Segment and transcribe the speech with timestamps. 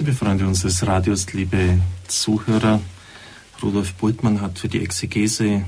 [0.00, 1.78] Liebe Freunde unseres Radios, liebe
[2.08, 2.80] Zuhörer,
[3.62, 5.66] Rudolf Bultmann hat für die Exegese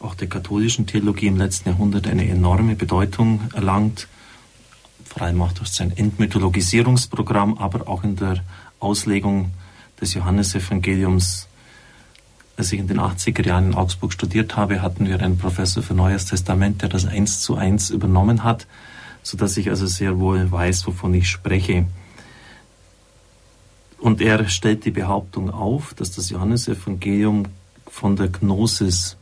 [0.00, 4.08] auch der katholischen Theologie im letzten Jahrhundert eine enorme Bedeutung erlangt,
[5.04, 8.42] vor allem auch durch sein Entmythologisierungsprogramm, aber auch in der
[8.80, 9.50] Auslegung
[10.00, 11.46] des Johannesevangeliums.
[12.56, 15.92] Als ich in den 80er Jahren in Augsburg studiert habe, hatten wir einen Professor für
[15.92, 18.66] Neues Testament, der das eins zu eins übernommen hat,
[19.22, 21.84] sodass ich also sehr wohl weiß, wovon ich spreche.
[24.06, 27.46] Und er stellt die Behauptung auf, dass das Johannesevangelium
[27.88, 29.16] von der Gnosis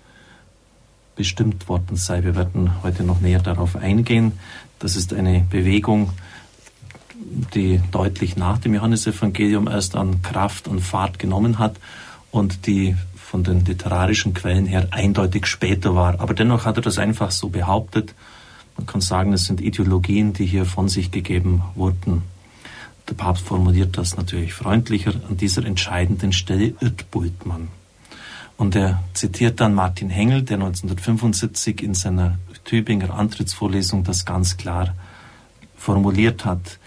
[1.16, 2.22] bestimmt worden sei.
[2.22, 4.32] Wir werden heute noch näher darauf eingehen.
[4.80, 6.10] Das ist eine Bewegung,
[7.54, 11.76] die deutlich nach dem Johannesevangelium erst an Kraft und Fahrt genommen hat
[12.30, 16.20] und die von den literarischen Quellen her eindeutig später war.
[16.20, 18.14] Aber dennoch hat er das einfach so behauptet.
[18.76, 22.34] Man kann sagen, es sind Ideologien, die hier von sich gegeben wurden.
[23.08, 25.12] Der Papst formuliert das natürlich freundlicher.
[25.28, 27.68] An dieser entscheidenden Stelle irrt Bultmann.
[28.56, 34.95] Und er zitiert dann Martin Hengel, der 1975 in seiner Tübinger Antrittsvorlesung das ganz klar
[35.76, 36.79] formuliert hat.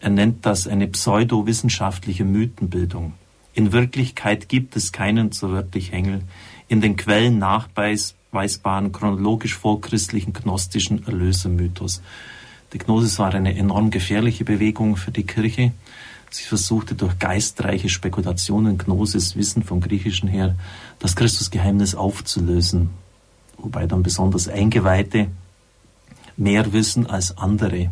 [0.00, 3.14] Er nennt das eine pseudowissenschaftliche Mythenbildung.
[3.54, 6.22] In Wirklichkeit gibt es keinen, so wörtlich Hengel,
[6.68, 12.00] in den Quellen nachweisbaren chronologisch vorchristlichen gnostischen Erlösermythos.
[12.72, 15.72] Die Gnosis war eine enorm gefährliche Bewegung für die Kirche.
[16.30, 20.54] Sie versuchte durch geistreiche Spekulationen, Gnosis, Wissen vom Griechischen her,
[20.98, 22.90] das Christusgeheimnis aufzulösen.
[23.56, 25.28] Wobei dann besonders Eingeweihte
[26.36, 27.90] mehr wissen als andere.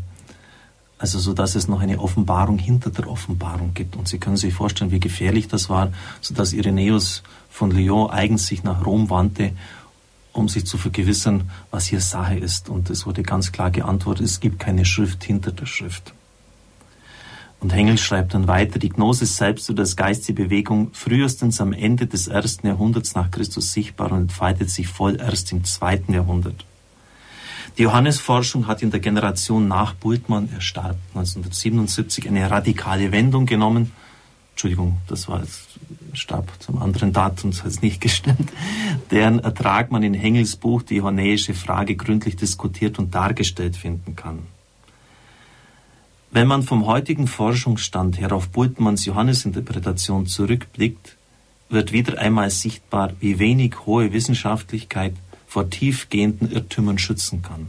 [0.99, 3.97] Also so dass es noch eine Offenbarung hinter der Offenbarung gibt.
[3.97, 8.47] Und Sie können sich vorstellen, wie gefährlich das war, so dass Irenäus von Lyon eigens
[8.47, 9.53] sich nach Rom wandte
[10.37, 12.69] um sich zu vergewissern, was hier Sache ist.
[12.69, 16.13] Und es wurde ganz klar geantwortet, es gibt keine Schrift hinter der Schrift.
[17.61, 21.73] Und Hengel schreibt dann weiter, die Gnosis selbst oder das Geist die Bewegung frühestens am
[21.73, 26.65] Ende des ersten Jahrhunderts nach Christus sichtbar und entfaltet sich voll erst im zweiten Jahrhundert.
[27.79, 33.93] Die Johannesforschung hat in der Generation nach Bultmann, er starb 1977, eine radikale Wendung genommen
[34.57, 35.69] Entschuldigung, das war jetzt
[36.15, 38.51] Stab zum anderen Datum, das hat nicht gestimmt,
[39.11, 44.39] deren Ertrag man in Hengels Buch die hornäische Frage gründlich diskutiert und dargestellt finden kann.
[46.31, 51.19] Wenn man vom heutigen Forschungsstand her auf Bultmanns Johannesinterpretation zurückblickt,
[51.69, 55.13] wird wieder einmal sichtbar, wie wenig hohe Wissenschaftlichkeit
[55.47, 57.67] vor tiefgehenden Irrtümern schützen kann.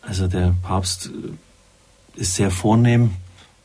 [0.00, 1.10] Also der Papst
[2.16, 3.10] ist sehr vornehm,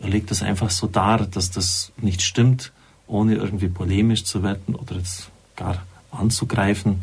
[0.03, 2.73] er legt das einfach so dar, dass das nicht stimmt,
[3.07, 5.81] ohne irgendwie polemisch zu werden oder jetzt gar
[6.11, 7.01] anzugreifen.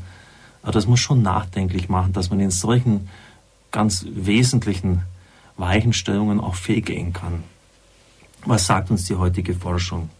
[0.62, 3.08] Aber das muss schon nachdenklich machen, dass man in solchen
[3.70, 5.02] ganz wesentlichen
[5.56, 7.42] Weichenstellungen auch fehlgehen kann.
[8.44, 10.10] Was sagt uns die heutige Forschung?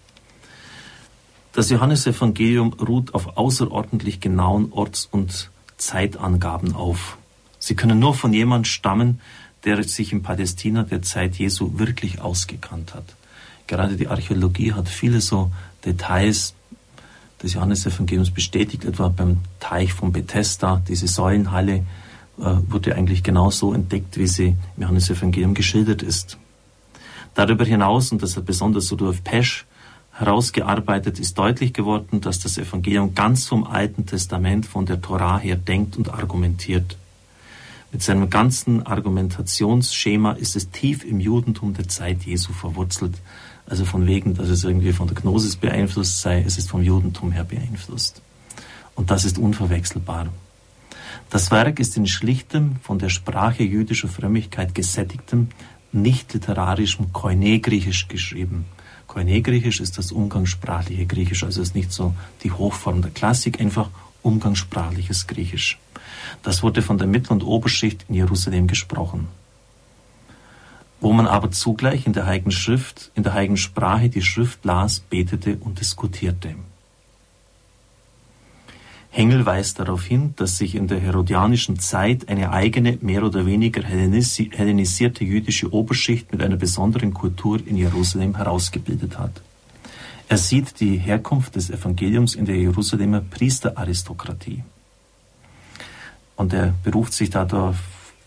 [1.53, 7.19] Das Johannesevangelium ruht auf außerordentlich genauen Orts- und Zeitangaben auf.
[7.59, 9.21] Sie können nur von jemand stammen,
[9.65, 13.05] der sich in Palästina der Zeit Jesu wirklich ausgekannt hat.
[13.67, 15.53] Gerade die Archäologie hat viele so
[15.85, 16.55] Details
[17.43, 21.85] des Johannesevangeliums bestätigt, etwa beim Teich von Bethesda, diese Säulenhalle
[22.39, 26.39] äh, wurde eigentlich genau so entdeckt, wie sie im Johannesevangelium geschildert ist.
[27.35, 29.67] Darüber hinaus, und das hat besonders Rudolf Pesch
[30.13, 35.57] herausgearbeitet, ist deutlich geworden, dass das Evangelium ganz vom Alten Testament, von der Torah her
[35.57, 36.97] denkt und argumentiert.
[37.93, 43.15] Mit seinem ganzen Argumentationsschema ist es tief im Judentum der Zeit Jesu verwurzelt.
[43.67, 47.33] Also von wegen, dass es irgendwie von der Gnosis beeinflusst sei, es ist vom Judentum
[47.33, 48.23] her beeinflusst.
[48.95, 50.29] Und das ist unverwechselbar.
[51.31, 55.49] Das Werk ist in schlichtem, von der Sprache jüdischer Frömmigkeit gesättigtem,
[55.93, 58.67] nicht literarischem Koine-Griechisch geschrieben.
[59.09, 62.15] Koine-Griechisch ist das umgangssprachliche Griechisch, also ist nicht so
[62.45, 63.91] die Hochform der Klassik, einfach
[64.23, 65.79] umgangssprachliches Griechisch.
[66.43, 69.29] Das wurde von der Mittel- und Oberschicht in Jerusalem gesprochen.
[71.01, 75.01] Wo man aber zugleich in der Heiligen Schrift, in der Heiligen Sprache die Schrift las,
[75.01, 76.55] betete und diskutierte.
[79.13, 83.83] Hengel weist darauf hin, dass sich in der herodianischen Zeit eine eigene, mehr oder weniger
[83.83, 89.43] hellenisierte jüdische Oberschicht mit einer besonderen Kultur in Jerusalem herausgebildet hat.
[90.29, 94.63] Er sieht die Herkunft des Evangeliums in der Jerusalemer Priesteraristokratie.
[96.41, 97.77] Und er beruft sich dadurch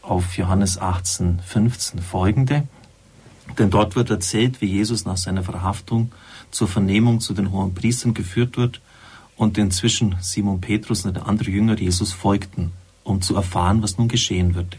[0.03, 2.67] auf Johannes 18, 15 folgende.
[3.57, 6.11] Denn dort wird erzählt, wie Jesus nach seiner Verhaftung
[6.51, 8.81] zur Vernehmung zu den hohen Priestern geführt wird
[9.35, 12.71] und inzwischen Simon Petrus und der andere Jünger Jesus folgten,
[13.03, 14.77] um zu erfahren, was nun geschehen würde.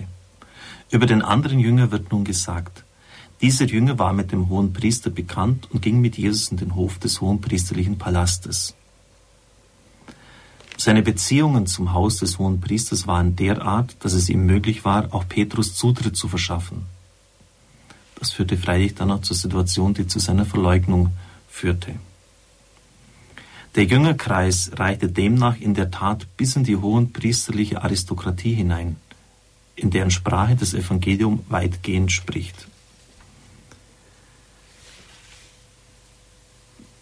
[0.93, 2.85] Über den anderen Jünger wird nun gesagt,
[3.41, 7.01] Dieser Jünger war mit dem hohen Priester bekannt und ging mit Jesus in den Hof
[7.01, 8.77] des hohen priesterlichen Palastes.
[10.85, 15.27] Seine Beziehungen zum Haus des hohen Priesters waren derart, dass es ihm möglich war, auch
[15.27, 16.83] Petrus Zutritt zu verschaffen.
[18.17, 21.13] Das führte freilich dann auch zur Situation, die zu seiner Verleugnung
[21.49, 21.95] führte.
[23.77, 28.97] Der Jüngerkreis reichte demnach in der Tat bis in die hohen priesterliche Aristokratie hinein,
[29.77, 32.69] in deren Sprache das Evangelium weitgehend spricht.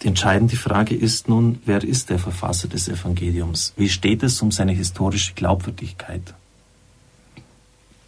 [0.02, 3.72] Die entscheidende Frage ist nun, wer ist der Verfasser des Evangeliums?
[3.76, 6.34] Wie steht es um seine historische Glaubwürdigkeit?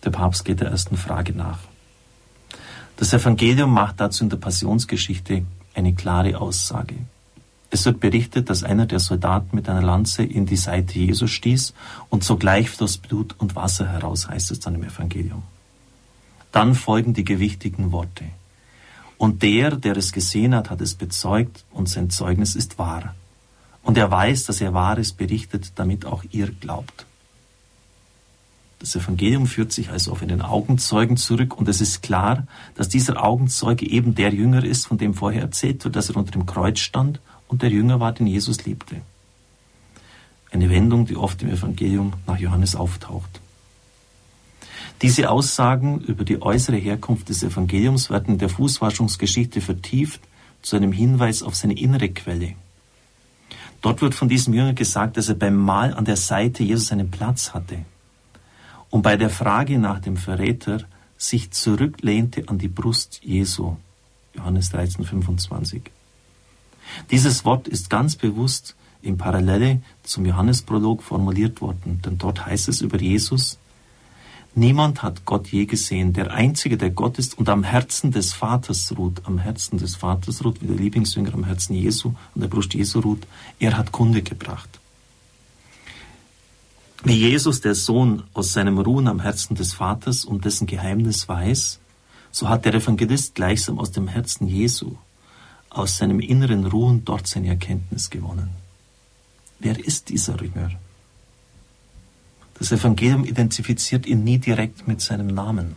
[0.03, 1.61] Der Papst geht der ersten Frage nach.
[2.97, 5.45] Das Evangelium macht dazu in der Passionsgeschichte
[5.75, 6.97] eine klare Aussage.
[7.71, 11.75] Es wird berichtet, dass einer der Soldaten mit einer Lanze in die Seite Jesu stieß
[12.09, 15.43] und sogleich floss Blut und Wasser heraus, heißt es dann im Evangelium.
[16.51, 18.25] Dann folgen die gewichtigen Worte.
[19.25, 23.15] Und der, der es gesehen hat, hat es bezeugt und sein Zeugnis ist wahr.
[23.83, 27.07] Und er weiß, dass er Wahres berichtet, damit auch ihr glaubt.
[28.81, 33.25] Das Evangelium führt sich also auf einen Augenzeugen zurück und es ist klar, dass dieser
[33.25, 36.81] Augenzeuge eben der Jünger ist, von dem vorher erzählt wird, dass er unter dem Kreuz
[36.81, 37.19] stand
[37.49, 38.97] und der Jünger war, den Jesus liebte.
[40.51, 43.41] Eine Wendung, die oft im Evangelium nach Johannes auftaucht.
[45.03, 50.21] Diese Aussagen über die äußere Herkunft des Evangeliums werden in der Fußwaschungsgeschichte vertieft
[50.63, 52.55] zu einem Hinweis auf seine innere Quelle.
[53.83, 57.11] Dort wird von diesem Jünger gesagt, dass er beim Mahl an der Seite Jesus einen
[57.11, 57.85] Platz hatte
[58.89, 60.85] und bei der Frage nach dem Verräter
[61.19, 63.77] sich zurücklehnte an die Brust Jesu.
[64.35, 65.83] Johannes 13, 25.
[67.11, 72.81] Dieses Wort ist ganz bewusst in Parallele zum Johannesprolog formuliert worden, denn dort heißt es
[72.81, 73.59] über Jesus,
[74.57, 76.13] Niemand hat Gott je gesehen.
[76.13, 80.45] Der Einzige, der Gott ist und am Herzen des Vaters ruht, am Herzen des Vaters
[80.45, 83.27] ruht, wie der Lieblingsjünger am Herzen Jesu, an der Brust Jesu ruht,
[83.59, 84.69] er hat Kunde gebracht.
[87.03, 91.81] Wie Jesus, der Sohn, aus seinem Ruhen am Herzen des Vaters um dessen Geheimnis weiß,
[92.31, 94.97] so hat der Evangelist gleichsam aus dem Herzen Jesu,
[95.69, 98.51] aus seinem inneren Ruhen dort seine Erkenntnis gewonnen.
[99.59, 100.71] Wer ist dieser Jünger?
[102.59, 105.77] Das Evangelium identifiziert ihn nie direkt mit seinem Namen.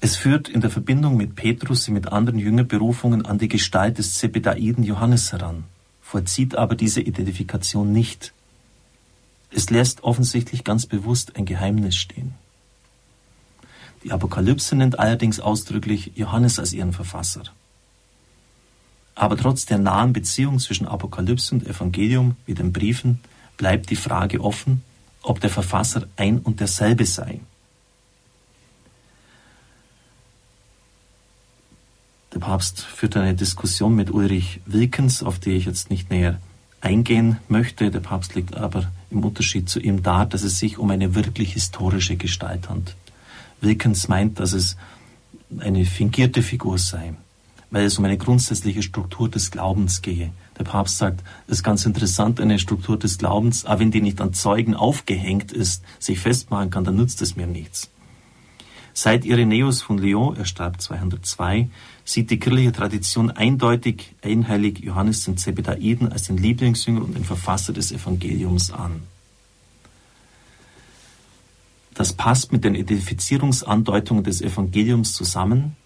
[0.00, 4.14] Es führt in der Verbindung mit Petrus und mit anderen Jüngerberufungen an die Gestalt des
[4.14, 5.64] Zebedaiden Johannes heran,
[6.02, 8.32] vollzieht aber diese Identifikation nicht.
[9.50, 12.34] Es lässt offensichtlich ganz bewusst ein Geheimnis stehen.
[14.04, 17.42] Die Apokalypse nennt allerdings ausdrücklich Johannes als ihren Verfasser.
[19.16, 23.18] Aber trotz der nahen Beziehung zwischen Apokalypse und Evangelium wie den Briefen
[23.56, 24.84] bleibt die Frage offen,
[25.28, 27.40] ob der Verfasser ein und derselbe sei.
[32.32, 36.40] Der Papst führt eine Diskussion mit Ulrich Wilkens, auf die ich jetzt nicht näher
[36.80, 37.90] eingehen möchte.
[37.90, 41.52] Der Papst legt aber im Unterschied zu ihm dar, dass es sich um eine wirklich
[41.52, 42.96] historische Gestalt handelt.
[43.60, 44.76] Wilkens meint, dass es
[45.58, 47.14] eine fingierte Figur sei,
[47.70, 50.32] weil es um eine grundsätzliche Struktur des Glaubens gehe.
[50.58, 54.20] Der Papst sagt, es ist ganz interessant, eine Struktur des Glaubens, aber wenn die nicht
[54.20, 57.90] an Zeugen aufgehängt ist, sich festmachen kann, dann nützt es mir nichts.
[58.94, 61.68] Seit Irenäus von Lyon, er starb 202,
[62.04, 67.72] sieht die kirchliche Tradition eindeutig einheilig Johannes den Zebedaiden als den Lieblingsjünger und den Verfasser
[67.72, 69.02] des Evangeliums an.
[71.94, 75.76] Das passt mit den Identifizierungsandeutungen des Evangeliums zusammen,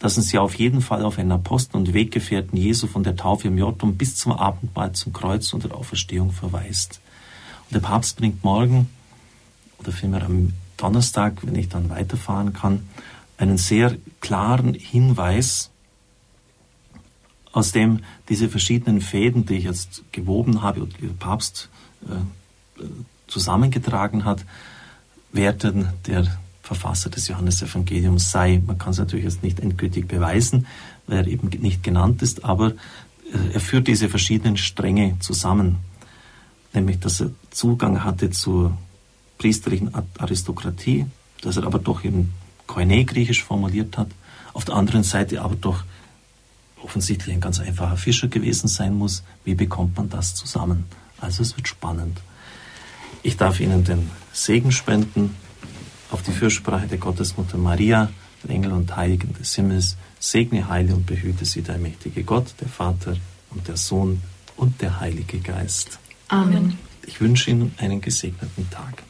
[0.00, 3.48] dass uns ja auf jeden Fall auf einen Apostel und Weggefährten Jesu von der Taufe
[3.48, 7.00] im Jordan bis zum Abendmahl zum Kreuz und der Auferstehung verweist.
[7.66, 8.88] Und der Papst bringt morgen,
[9.78, 12.88] oder vielmehr am Donnerstag, wenn ich dann weiterfahren kann,
[13.36, 15.70] einen sehr klaren Hinweis,
[17.52, 21.68] aus dem diese verschiedenen Fäden, die ich jetzt gewoben habe und der Papst
[22.06, 22.84] äh,
[23.26, 24.44] zusammengetragen hat,
[25.32, 26.26] werden der
[26.70, 28.62] Verfasser des Johannesevangeliums sei.
[28.64, 30.68] Man kann es natürlich jetzt nicht endgültig beweisen,
[31.08, 35.78] weil er eben nicht genannt ist, aber äh, er führt diese verschiedenen Stränge zusammen.
[36.72, 38.78] Nämlich, dass er Zugang hatte zur
[39.38, 41.06] priesterlichen Aristokratie,
[41.42, 42.32] dass er aber doch eben
[42.68, 44.10] Koine griechisch formuliert hat,
[44.52, 45.82] auf der anderen Seite aber doch
[46.80, 49.24] offensichtlich ein ganz einfacher Fischer gewesen sein muss.
[49.44, 50.84] Wie bekommt man das zusammen?
[51.18, 52.20] Also es wird spannend.
[53.24, 55.34] Ich darf Ihnen den Segen spenden
[56.10, 58.10] auf die Fürsprache der Gottesmutter Maria,
[58.42, 62.68] der Engel und Heiligen des Himmels, segne, heile und behüte sie der mächtige Gott, der
[62.68, 63.16] Vater
[63.50, 64.22] und der Sohn
[64.56, 65.98] und der Heilige Geist.
[66.28, 66.78] Amen.
[67.06, 69.02] Ich wünsche Ihnen einen gesegneten Tag.